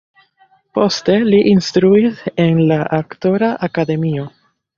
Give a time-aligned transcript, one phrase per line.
[0.77, 4.27] Poste li instruis en la aktora akademio.